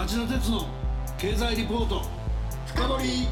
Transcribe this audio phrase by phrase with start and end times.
[0.00, 0.66] 町田鉄の
[1.18, 2.00] 経済リポート。
[2.68, 3.28] 深掘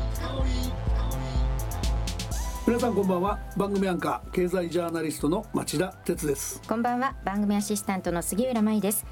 [2.66, 3.38] 皆さんこんばんは。
[3.56, 6.61] 番組アンカー経済ジャーナリストの町田鉄です。
[6.68, 7.14] こんばんは。
[7.25, 9.07] 番組アシスタントの杉浦舞です。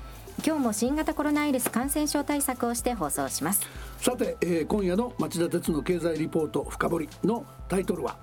[0.47, 3.63] 今日も新型コロナウイルス感染症対策をして放送します。
[4.03, 8.19] さて、えー、今夜の町田鉄の経済リポート深掘のタイトルは？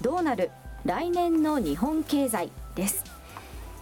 [0.00, 0.52] どうなる？
[0.84, 3.04] 来年の日本経済です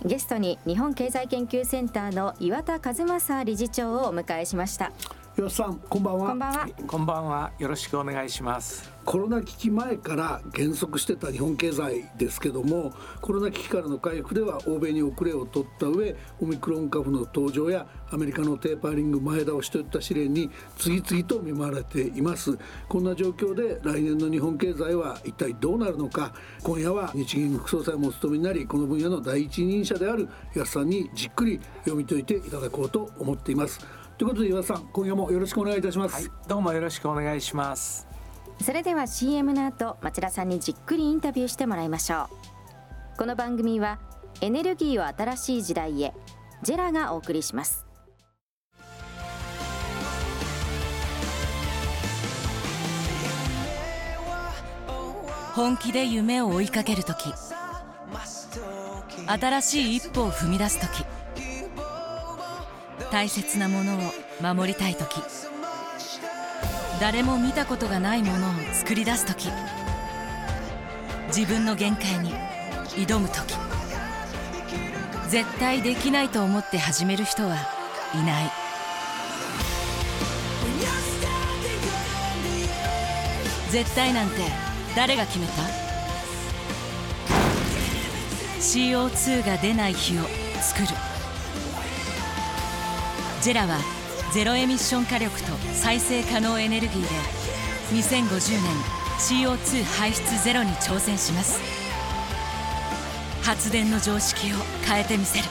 [0.04, 4.92] ゲストに日本経済研究センターの岩田和正理事長をお迎えしました。
[5.38, 6.28] 岩田さんこんばんは。
[6.30, 6.68] こんばんは。
[6.88, 7.52] こんばんは。
[7.60, 8.90] よろしくお願いします。
[9.04, 22.58] コロナ危機前から減速してた日本経済ですけどもコロナ危機からの回復では欧米に遅れを取った上オミクロン株の登場やアメリカのテーパーリング前倒しといった試練に次々と見舞われています。
[22.88, 26.34] こんな状況で来年の日本経済は一体どうなるのか。
[26.64, 33.78] 今夜は日銀副総裁もお務めになりこの分野の第一人者である安さんにじっくり読み解いていただこうと思っています
[34.18, 38.08] ということで岩田さん今夜もよろしくお願いいたします、はい、どうもよろしくお願いします。
[38.60, 42.28] それでは CM の後町田さんにじっくりインタビューしてもらいましょう。
[43.16, 44.00] この番組は
[44.40, 46.12] エネルギーを新しい時代へ
[46.64, 47.86] ジェラがお送りします。
[55.54, 57.32] 本気で夢を追いかける時
[59.26, 61.04] 新しい一歩を踏み出す時
[63.10, 65.22] 大切なものを守りたい時。
[67.00, 69.48] 誰も見たことがないものを作り出す時。
[71.28, 72.32] 自分の限界に
[72.90, 73.54] 挑む時。
[75.28, 77.56] 絶対できないと思って始める人は
[78.14, 78.50] いない。
[83.70, 84.36] 絶対なんて
[84.96, 85.52] 誰が決めた
[88.58, 90.22] ？CO2 が出ない日を
[90.60, 91.07] 作る。
[93.40, 93.78] ジェラは
[94.34, 97.08] ゼロエミッション火力と再生可能エネルギーで
[97.92, 101.60] 2050年 CO2 排出ゼロに挑戦します。
[103.42, 105.44] 発電の常識を変えてみせる。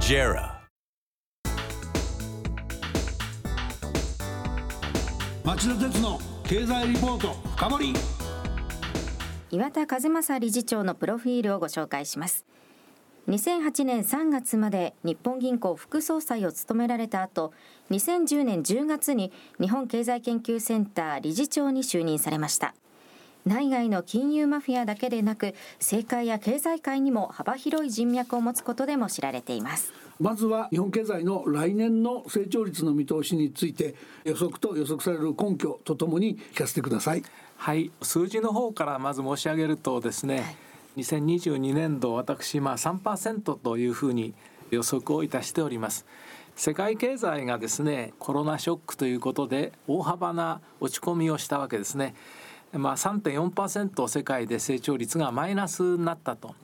[0.00, 0.60] JERA
[5.44, 7.94] 町田鉄の経済リポート深掘
[9.50, 12.44] 岩田和正理事長のプロフィールをご紹介します
[13.30, 17.52] 2008年3月まで日本銀行副総裁を務められた後
[17.92, 19.30] 2010年10月に
[19.60, 22.74] 日本経済研究センター理事長に就任されました。
[23.46, 29.92] 内外の金融マフィアだけでなく政界や経済界にも幅広い人脈を持つことでも知られています。
[30.18, 37.22] まずは日本経済の来年の成長率の見通しについて予測と予測される根拠とともに聞かせてください。
[37.56, 40.56] はい数字の方からまず申し上げるとですね、はい
[40.96, 44.34] 2022年度私まあ3%というふうに
[44.70, 46.06] 予測をいたしております。
[46.56, 52.14] 世界経済がですねコロナショックということで大幅な落ち込みをしたわけですね。
[52.72, 56.54] まあ3.4%世界で成長率がマイナスになったと。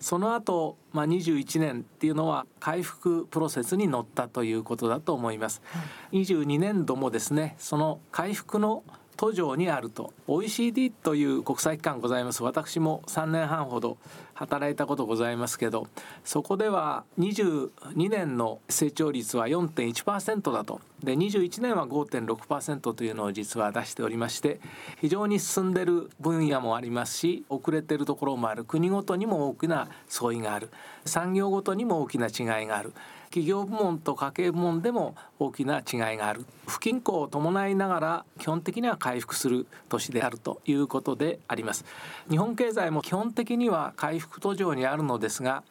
[0.00, 5.80] その後、まあ21年っていうのは回復プロセスに乗ったということだと思います、は
[6.10, 8.82] い、22年度もですねその回復の
[9.16, 10.12] 途上にあると。
[10.26, 12.42] OECD という国際機関ございます。
[12.42, 13.98] 私も3年半ほど
[14.34, 15.86] 働いたことございますけど
[16.24, 20.80] そこでは22年の成長率は4.1%だと。
[21.04, 24.60] で21年は5.6%というのを実は出しておりまして
[25.00, 28.64] 非常に進んでる分野もありますし遅れてるところもある。
[28.64, 30.70] 国ごとにも大きな相違がある。
[31.04, 32.92] 産業ごとにも大きな違いがある。
[33.30, 36.44] 企業部門と家計部門でも大きな違いがある。
[36.66, 41.84] 不均衡を伴いながら基本的には回復する年であるということであります。
[42.28, 45.62] 日本経済も基本的には回復途上にあるのですが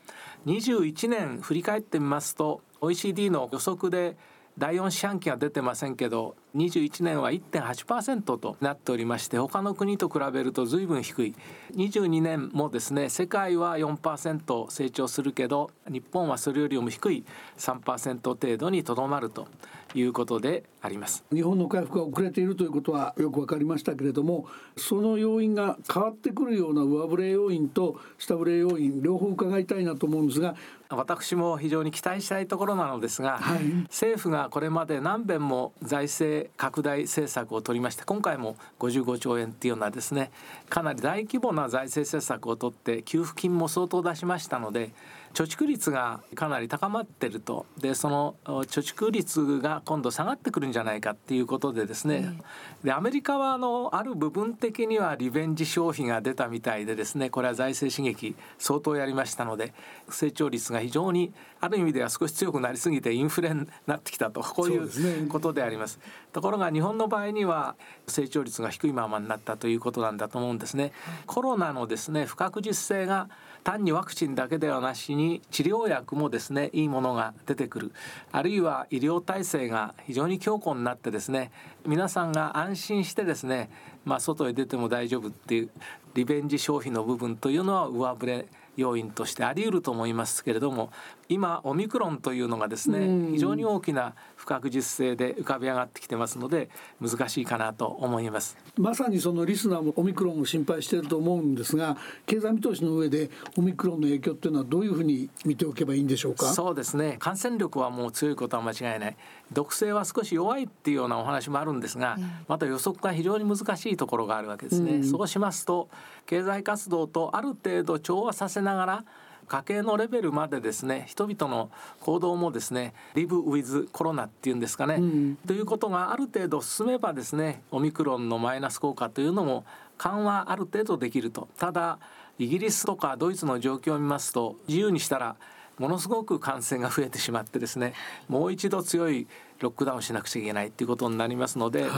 [0.46, 4.16] 21年振り返ってみますと OECD の予測で
[4.60, 11.36] 第4四半期は出てませんけど21年は1.8%となっておりまして他の国と比べると随分低い。
[11.76, 17.26] 22年もですね世界は4%成長するけど日本はそれよりも低い
[17.58, 19.48] 3%程度にとどまると。
[19.96, 21.24] いうことであります。
[21.34, 24.48] 日本の回復が遅れているということはよく分かりましたけれども
[24.78, 30.56] その要因が変わってくるような上振れ要因と下振れ要因両方伺いたいなと思うんですが。
[30.92, 33.60] 私も非常に期待したいところなのですが、はい、
[33.90, 40.32] 政府がこれまで何遍も財政拡大政策を取りまして今回も55兆円っていうようなですね
[40.68, 44.90] かなり大規模な財政政策を取って給付金も相当出しましたので
[45.34, 47.66] 貯蓄率がかなり高まってると。
[47.78, 52.38] でその貯蓄率が今度下がってくるんじゃないかっていうことでですね、
[52.84, 59.74] でアメリカはあのある部分的にはリベンジ消費が出たみたいでですねこれは財政刺激相当やりましたので
[60.10, 65.94] 成長率が非常にある意味では少し強くなりすぎてインフレになってきたとこういうことであります。
[65.94, 66.00] す
[66.32, 67.76] ところが日本の場合には
[68.08, 70.92] 成長率が低いままになったということなんだと思うんですね。
[71.26, 73.30] コロナのですね不確実性が
[73.64, 77.92] 単にワクチンだけではなしに治療薬もですねいいものが出てくる
[78.32, 81.52] あるいは医療体制が非常に強固になってですね
[81.86, 83.70] 皆さんが安心してですね
[84.06, 85.70] まあ外へ出ても大丈夫っていう
[86.14, 88.46] リベンジ消費の部分というのは上振れ
[88.80, 90.92] 要因としてあり得ると思いますけれども
[91.28, 96.70] 今オミクロンというのがですね非常に大きな不確実性で浮かび上がってきてますので
[97.00, 98.58] 難しいかなと思います。
[98.78, 106.48] まさにそのリスナーもオミクロンを心配していると思うんですが経済見通しの上でオミクロンの影響っていうのはどういうふうに見ておけばいいんでしょうか？
[106.48, 107.18] そうですね。
[107.20, 109.16] 感染力はもう強いことは間違いない。
[109.54, 112.18] 毒性は少し弱いっていうようなお話もあるんですが、
[112.48, 115.90] また予測が非常に難しいところがあるわけですね、うん、そうしますと
[116.26, 119.06] 経済活動とある程度調和させながら
[119.50, 121.70] 家計のレベルまでですね人々の
[122.00, 129.66] 行動もですねリブ・ウィズ・コロナっていうんですかね、うん、ということがある程度進めばですねオミクロンのマイナス効果というのも
[129.98, 131.50] 緩和ある程度できると。
[131.58, 132.00] ただ
[132.38, 135.36] イギリスとかドイツの状況を見ますと自由にしたら
[135.78, 137.94] ものすごく感染が増えてしまってですね
[138.30, 139.28] もう一度強い
[139.60, 141.90] ロックダウンしなくちゃいけないっていうことになりますので、はい、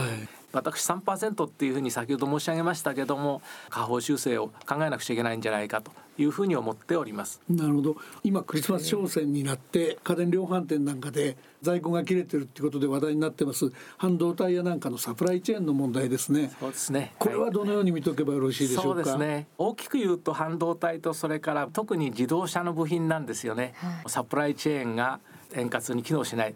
[0.52, 7.40] 私3%っていうふうに先ほど申し上げましたけども下方修正を考えなくちゃいけないんじゃないかというふうに思っております。
[7.48, 7.96] なるほど。
[8.22, 13.72] 今クリスマス商戦になって家電量販店なんかで在庫が切れてるっていうことで話題になってます。
[13.96, 16.52] 半導体やなんかのサプライチェーンの問題ですね。
[16.60, 17.14] そうですね。
[17.18, 19.46] これはどのように見とけばよろしいでしょうか、そうですね。
[19.56, 25.20] 大きく言うと半導体とそれから特に自動車の部品なんですよね、はい、サプライチェーンが
[25.54, 26.54] 円滑に機能しない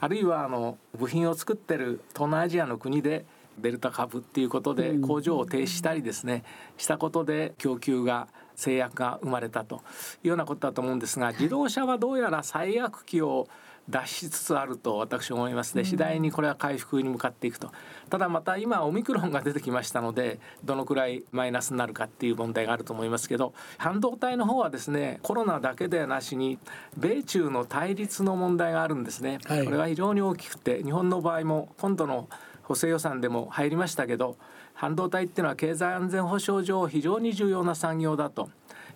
[0.00, 3.24] あるいはあの部品を作ってる東南アジアの国で
[3.58, 6.44] デルタ株っていうことで工場を停止したりですね
[6.76, 9.76] したことで供給が制約が生まれたと
[10.22, 13.48] いうようなことだと思うんですが自動車はどうやら最悪期を
[13.88, 15.76] 脱しつつあると私は思います。
[15.76, 17.70] ね次第にこれは回復に向かっていくと。
[18.10, 26.58] ただまた今オミクロンが出てきましたのでどのくらいマイナスになるかっていう問題があると思いますけど半導体の方はですねコロナだけでなしに
[26.96, 32.28] 米中の対立の問題があるんですね、はい、これは非常に大きくて日本の場合も今度の
[32.62, 34.36] 補正予算でも入りましたけど
[34.74, 38.50] 半導体っていうのは経済安全保障上非常に重要な産業だと。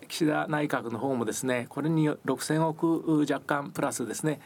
[0.08, 4.40] 岸田内閣の方もですねこれに6,000億若干プラスですね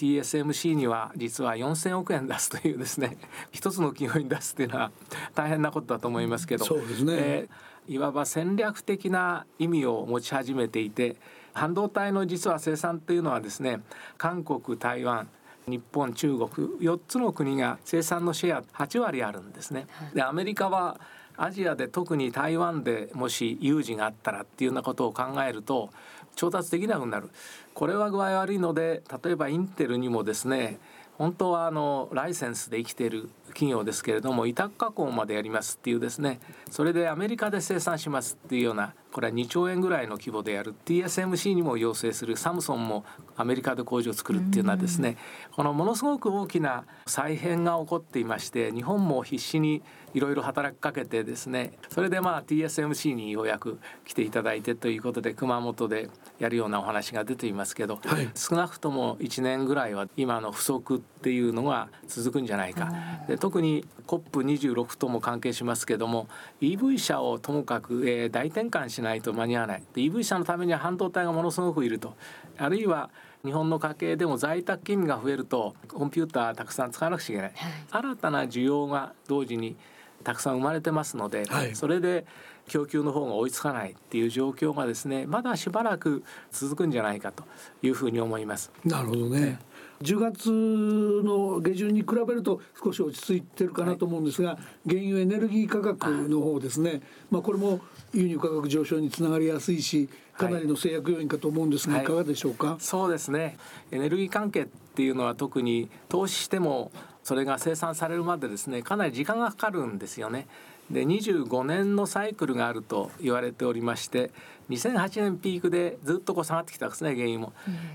[0.00, 3.18] TSMC には実は4,000億円出すというですね
[3.52, 4.90] 一つの企業に出すっていうのは
[5.34, 11.16] 大変なことだと思いますけどそうですね、えー、いわば戦略的な意味を持ち始めていて
[11.52, 13.82] 半導体の実は生産というのはですね
[14.16, 15.28] 韓国台湾
[15.66, 19.86] 日本中国4つの国が生産のシェア8割あるんですね。
[20.14, 20.98] でアメリカは
[21.36, 25.90] アジアで特に台湾でもし有事があったらっていうようなことを考えると
[26.40, 27.28] 調達できなくなる。
[27.74, 30.78] これは具合悪いので例えばインテルにもですね
[31.18, 43.04] 本当はあのライセンスで生きてる企業ですけれども委託加工までやりますっていうですねそれでアメリカで生産しますっていうようなこれは2兆円ぐらいの規模でやる TSMC にも要請するサムソンも
[43.36, 45.16] アメリカで工場を作るっていうのはですね
[45.52, 49.82] このものすごく大きな再編が起こっていまして日本も必死に
[50.14, 56.08] いろいろ働きかけてですねそれでまあ TSMC にようやく来ていただいてということで熊本で
[56.38, 62.92] やるようなお話が出ていますけど、はい、少なくとも1年ぐらいは今の不足っていうのが続くんじゃないか。
[63.28, 66.28] で特に COP26 とも関係しますけども
[66.60, 69.82] EV 車をともかく、えー、大転換しないと間に合わない。
[69.94, 72.14] で EV 車のためには半導体がものすごくいると。
[72.58, 73.10] あるいは
[73.44, 79.76] 日本の家計でも在宅勤務が増えるとコンピューターたくさん使わなくちゃいけない、はい、新たな需要が同時に
[80.22, 82.26] たくさん生まれてますので、はい、それで
[82.68, 87.44] 供給の方が追いつかないっていう状況がですねまだしばらく続くんじゃないかと
[87.82, 88.70] いうふうに思います。
[88.84, 89.58] なるほどね、
[90.02, 97.80] 10月の下旬に比べると少し落ち着いてるかなと思うんですが、はい、原油エネルギー価格の方ですね、まあ、これも
[98.14, 103.58] 輸入価格上昇につながりやすいしかなりの制約要因かと思うんですが、はい、いかがでしょうか、そうですね。
[103.90, 106.92] エネルギー関係っていうのは特に投資しても
[107.22, 110.46] それが生産されるまでですねかなり時間がかかるんですよね。
[110.90, 114.30] で25年のサイクルがあると言われておりまして
[114.70, 117.52] 2008年ピークでずっとこう下がってきたんですね原油も。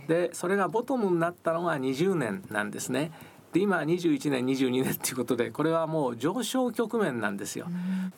[0.07, 3.11] でそれがボトムになったのが20年なんですね。
[3.53, 7.67] で今21年22年ということでこれはもう上昇局面なんですよ。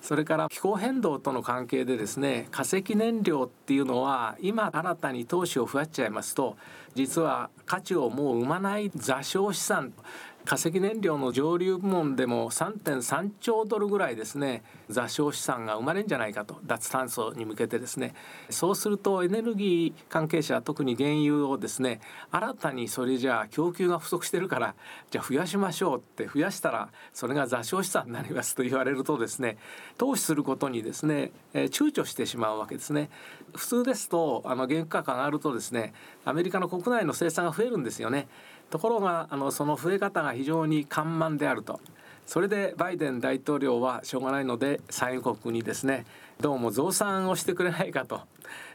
[0.01, 6.57] それから気候変動との関係でですね化石燃料っていうのは今新たに投資を増やしちゃいますと
[6.95, 9.93] 実は価値をもう生まない座礁資産
[10.47, 18.13] 化石燃料の上流部門でも3.3兆ドルぐらいですね座礁資産が生まれるんじゃないかと脱炭素に向けてですね
[18.49, 21.99] そうするとエネルギー関係者特に原油をですね
[22.31, 24.75] 新たにそれじゃあ供給が不足してるから
[25.11, 29.57] じゃあ増やしましょうって増やしたらそれが座礁資産になりますと言われるとですね
[29.97, 33.09] 投資することにですね、えー、躊躇してしまうわけですね。
[33.53, 38.29] 普通ですとあの原価格が上がるとですねアメリカの国内の生産が増えるんですよね。
[38.69, 41.79] ところがあのその増え方が非常に緩慢であると。
[42.27, 46.05] それでバイデン大統領はしょうがないので産油国にですね
[46.41, 48.19] どうも増産をしてくれないかと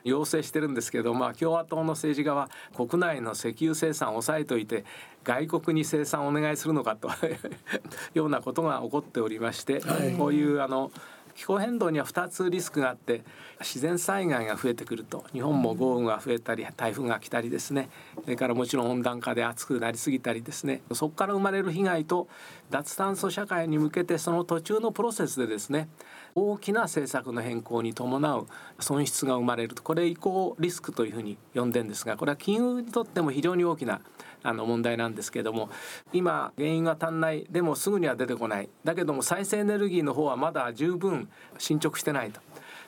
[0.05, 4.87] 要請してるんですけど、まあ、共和党の政治家は国内の石油生産を抑えといて
[5.23, 7.39] 外国に生産をお願いするのかという
[8.15, 10.91] ようなことが起こっておりまして、はい、こういうあの
[11.35, 13.23] 気候変動には2つリスクがあって
[13.61, 17.89] 自然災害が増えてくると日本も豪雨が増えたり台風が来たりですね。
[18.25, 20.83] それからもちろん温暖化で暑くなりすぎたりですね。
[20.93, 22.29] そこから生まれる被害と
[22.71, 25.89] 脱炭素社会に向けてその途中のプロセスでですね
[26.35, 28.47] 大きな政策の変更に伴う
[28.81, 29.83] 損失が生まれると。
[29.83, 34.01] これ移行リスクというふうに呼んでんですがこれは金融にとっても非常に大きな
[34.43, 35.71] あの問題なんですけども
[36.13, 38.69] 今原因が足んないでもすぐには出てこない。
[38.85, 42.41] だけども再生エネルギーの方はまだ十分進捗してないと。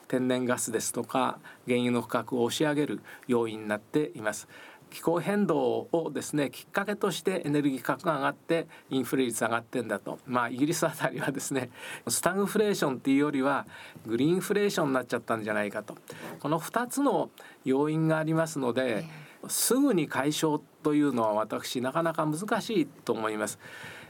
[0.07, 4.49] 天然ガスですとか原油の価格を押し上げる要因になっています。
[4.91, 10.21] 気候変動をですねきっかけとしてエネルギー価格が上がってインフレ率上がってんだと。
[10.25, 11.71] まあイギリスあたりはですね
[12.07, 13.67] スタグフレーションっていうよりは
[14.07, 15.97] グリーンフレーションになっちゃったんじゃないかと。
[16.39, 17.31] この2つの
[17.65, 19.05] 要因がありますので、
[19.49, 23.59] すぐに解消というのは私なかなか難しいと思います。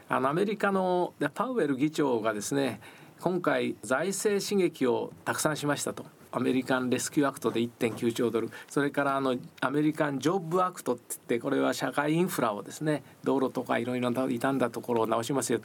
[0.09, 2.81] あのアメリカのパウエル議長がですね
[3.21, 6.05] 今回財政刺激をたくさんしましたと。
[6.37, 8.51] American Rescue Act で1.9兆ドル。
[8.69, 15.61] それからあの American Job Act って言ってこれは社会インフラをですね道路とかいろいろ傷んだところを直しますよ。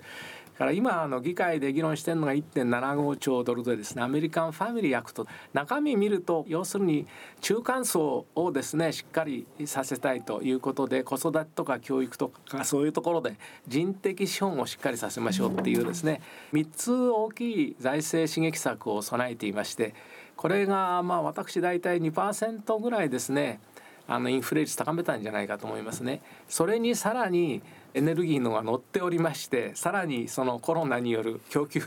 [0.59, 7.07] から今あの議会で議論してるのが1.75兆ドルでですね American Family Act 中身見ると要するに
[7.39, 13.37] 中間層をですねしっかりさせたいということで子育てとか教育とかそういうところで
[13.69, 19.95] 人的資本をしっかりさせましょうっていうですね3つ大きい財政刺激策を備えていまして
[20.35, 23.61] これがまあ私大体2%ぐらいですね
[24.09, 26.21] あのインフレ率高めたんじゃないかと思いますね。
[26.47, 27.61] それにさらに
[27.93, 31.81] エネルギーのが乗っておりましてさらにそのコロナによる供給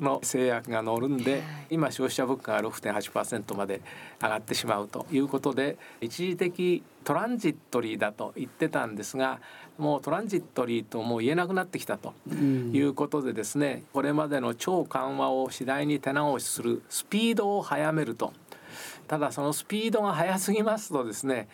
[0.00, 3.80] の制約が乗るんで今消費者物価が6.8%まで
[4.22, 9.40] 上がってしまうということで一時的トランジットリーだと言ってたんですが
[9.78, 18.32] もうトランジットリーともう言えなくなってきたということでですねこれまでの超緩和を次第に手直しするスピードを速めると。
[19.06, 21.48] ただそのスピードが速すぎますとですね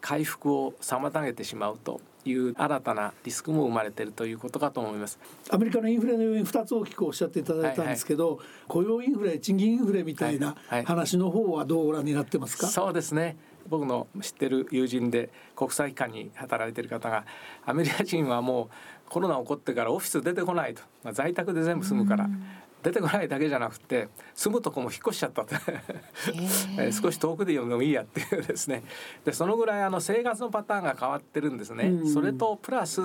[0.00, 5.18] 回復を妨げてしまうという新たなリスクも生まれているということかと思います。
[5.50, 13.36] アメリカのインフレの要因2つ大きくおっしゃっていただいたんですけど、はいはい、雇用インフレ賃金インフレみたいな話の方はどうご覧になってますか、はいはい、そうですね。
[13.68, 17.24] 僕の知ってる友人で国際機関に働いてる方が
[17.64, 22.28] アメリカ人はもうコロナ起こってからオフィス出てこないと、まあ、在宅で全部住むから
[22.86, 25.56] 出てこないだけじゃなくて住むとこも引っ越しちゃったって。
[26.92, 28.84] 少し遠くで読んでもいいやっていうですね。
[29.24, 32.06] でそのぐらいあの生活のパターンが変わってるんですね。
[32.06, 33.00] それとプラス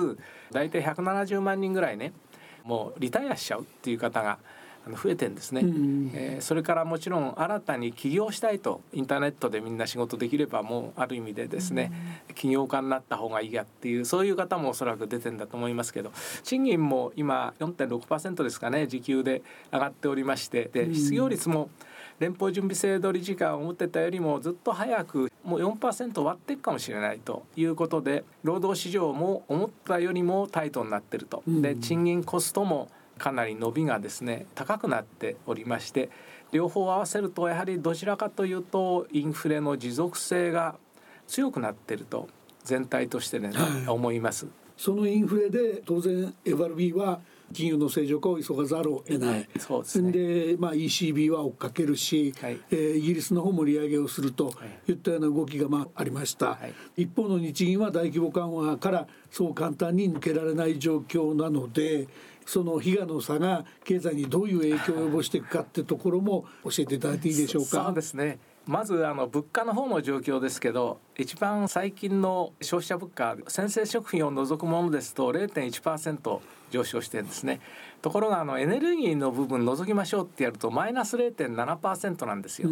[0.52, 2.12] 大体170万人ぐらいね
[2.62, 4.38] もうリタイアしちゃうっていう方が
[4.90, 11.92] 増えてんですね、うん、えー、それからもちろん新たに起業したいとインターネットでみんな仕事できればもうある意味でですね、
[12.28, 16.12] うん、起業家になった方がいいやっていうそういう方もおそらく出てんだと思いますけど
[16.42, 21.70] 賃金も今4.6%ですかね時給で上がっておりましてで失業率も
[22.18, 31.42] 連邦準備制度理事会を思ってたよりもずっと早くもう4%割っていくかもしれないということで労働市場も思ったよりもタイトになってると。
[31.46, 32.88] で賃金コストも
[33.22, 36.10] かなり伸びがですね高くなっておりまして
[36.50, 40.74] 両方合わせるとやはりどちらかというとインフレの持続性が
[41.28, 42.28] 強くなっていると
[42.64, 44.46] 全体としてね、はい、思います。
[44.76, 47.20] そのインフレで当然 FRB は
[47.52, 54.54] 金融の正常化を急がざるを得ない、そうですね、で、まあ、ECB は追っかけるし、はい、えー、イギリスの方も利上げをすると
[54.88, 56.58] いったような動きがまあありました、は
[56.96, 62.08] い、一方の日銀は大規模緩和からそう簡単に抜けられない状況なので
[62.46, 67.84] その比嘉の差が経済にどういう影響を及ぼしていくかってところも教えていただいていいでしょうか？
[67.84, 68.38] そうですね。
[68.64, 77.60] まずあの物価の方の状況ですけど一番最近の消費者物価先生食品を除くものですと0.1%上昇してるんですね。
[78.02, 82.68] ところがあのエネルギーの部分除きましょうってやるとマイナス0.7%なんですよ。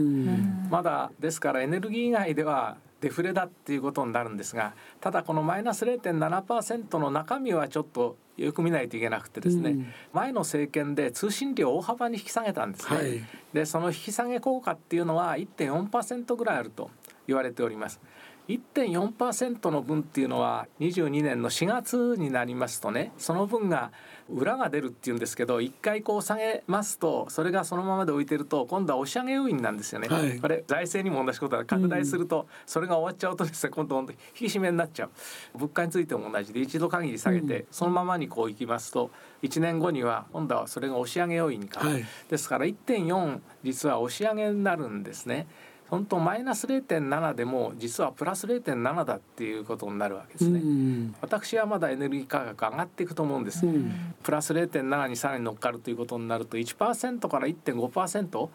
[0.71, 16.91] まだですからエネルギー以外ではデフレだっていうことになるんですがただこのマイナス0.7%の中身はちょっとよく見ないといけなくてですね、うん、前の政権で通信料を大幅に引き下げたんですね、はい、でその引き下げ効果っていうのは1.4%ぐらいあると
[17.27, 18.01] 言われております。
[18.49, 23.93] 1.4%の分っていうのは22年の4月になりますとねその分が
[24.33, 35.11] 裏が出るっていうんですけど一回こう下げますとそれがそのままで置いてると今度は押し上げ要因なんですよね、はい、これ財政にも同じことで拡大するとそれが終わっちゃうとですね今度引き締めになっちゃう。
[35.55, 39.11] 物価についても同じで一度限り下げてそのままにこういきますと
[39.43, 45.47] 1年後には今度はそれが押し上げ要因に変わる、はい、ですから1.4実は押し上げになるんですね。
[45.91, 58.49] 本当マイナス0.7でも実はプラス0.7だっていうことになるわけですね、うん、私はまだエネルギー価格上がっていくと思うんです、うん、プラス0.7にさらに乗っかるということになると1%から1.5%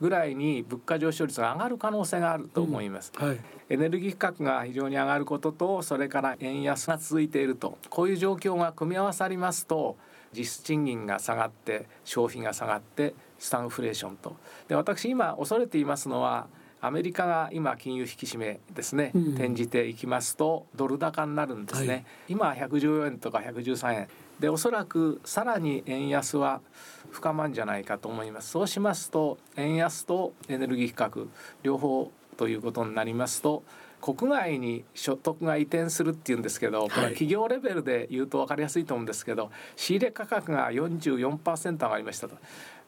[0.00, 3.28] ぐらいに物価上昇率が上がる可能性があると思います、うん。
[3.28, 9.98] はい、エネルギー価格が非常に上がることとそれから円安が続いているとこういう状況が組み合わさりますと
[10.32, 14.36] 実質賃金が下がって消費が下がってスタンフレーションと。
[14.68, 16.46] で私今恐れていますのは
[16.80, 24.08] アメリカが今金融引き締めですね、うん、転じていきますとドル高になるんですね、はい、今114円とか113円。
[24.38, 26.62] でおそらくさらに円安は
[27.10, 28.50] 深まるんじゃないかと思います。
[28.50, 31.28] そうしますと円安とエネルギー価格
[31.62, 33.62] 両方ということになりますと
[34.00, 42.36] 国外に所得が移転するっていうんですけどこれは企業レベルで言うと分かりやすいと思うんですけど仕入れ価格が44%上がりましたと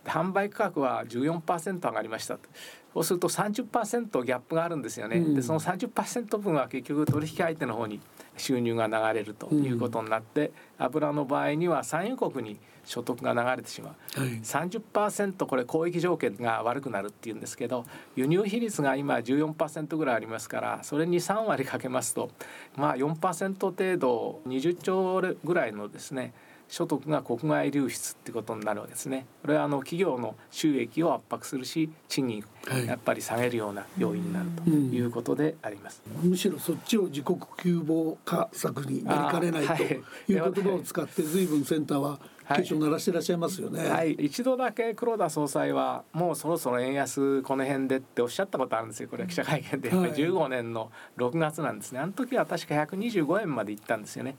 [0.04, 2.48] 販売価格は14%上がりましたと。
[2.94, 5.16] そうすると30%ギャップがあるんですよね。
[5.16, 8.00] うん、でその30%分は結局取引相手の方に
[8.36, 17.84] 収入が流れるということになって、うん、油の場合には産油国に所得が流れてしまう、はい、30%これ交易条件が悪くなるっていうんですけど
[18.16, 22.30] 輸入比率が今14%ぐらいありますからそれに3割かけますと
[22.76, 26.32] まあ4%程度20兆ぐらいのですね
[26.72, 29.26] 所得が国外流出ってことになるわけですね。
[29.42, 36.02] これはあの企業の収益を圧迫するし賃金やっぱり下げるような要因になるということであります。
[36.22, 39.98] むしろそっちを自国窮乏化策になりかねないとい。
[39.98, 42.18] う言葉を使って随分センターは
[42.56, 49.10] 警鐘鳴らしてらっしゃいますよね、はい、一度だけ黒田総裁はもうそろそろ円安この辺でっておっしゃったことあるんですよ。
[49.10, 52.00] これ記者会見で、はい、15年の6月なんですね。
[52.00, 54.36] あの時は確か125円までいったんですよね。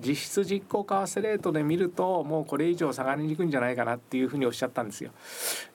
[0.00, 5.10] 実質実効為替レートで見るともうこれ以上下がりにくいんじゃないかなっていうふうにおっしゃったんですよ。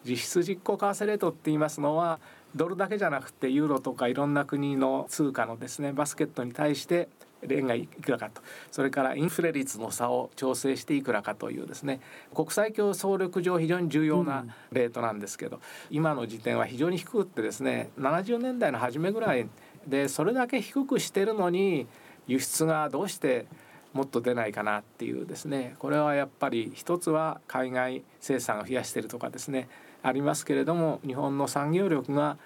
[0.06, 2.20] 実質実効為替レートって言いますのは
[2.56, 7.10] ドルだけじゃなくてユーロとかいろんな国の通貨のですねバスケットに対して
[7.50, 12.00] 円がいくらかとそれからインフレ率の差を調整していくらかというですね
[12.34, 19.48] 国際競争力上非常に重要なレートなんですけど、うん、今の時点は非常に低くってですね70年代の初めぐらい
[19.88, 21.88] でそれだけ低くしてるのに
[22.28, 23.46] 輸出がどうして
[23.94, 25.76] もっと出ないかなっていうですね。
[25.80, 29.70] これはやっぱり一つは海外生産を増やしてるとかですね。
[30.02, 32.38] ありますけれども日本の産業力が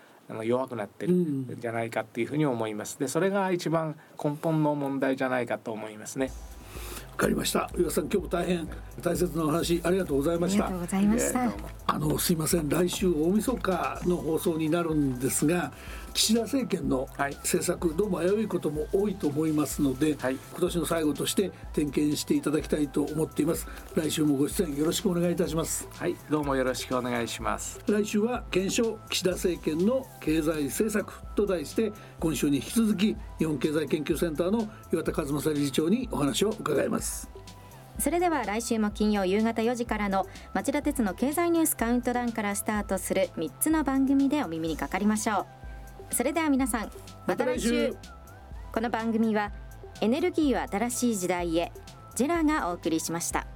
[0.43, 2.99] 弱くなってるんじゃないかっていうふうに思います。
[2.99, 6.31] でそれが一番根本の問題じゃないかと思いますね。
[7.11, 7.67] わかりました。
[7.75, 8.67] 岩さん今日も大変
[9.01, 10.65] 大切なお話ありがとうございました。
[10.65, 11.51] ありがとうございました。
[11.87, 12.69] あのすいません。
[12.69, 15.71] 来週大晦日の放送になるんですが
[16.17, 23.67] 岸田政権の政策、はい、どうも危ういことも多いと思いますので、はい、今年の最後として点検していただきたいと思っています。
[23.93, 25.87] 来週もご出演よろしくお願いいたします。
[25.91, 26.15] はい。
[26.27, 27.79] どうもよろしくお願いします。
[27.87, 37.29] 来週は検証岸田政権の経済政策と題して今週に引き続き日本経済研究センターの岩田和正理事長にお話を伺います。
[37.99, 40.25] それでは来週も金曜夕方4時からの
[40.55, 45.56] 町田鉄の経済ニュースカウントダウンからスタートする3つの番組でお耳にかかりましょう
[46.11, 46.91] それでは皆さん
[47.25, 47.95] また来週。
[48.77, 49.51] この番組は
[50.01, 51.71] エネルギーを新しい時代へ
[52.15, 53.47] ジェラがお送りしました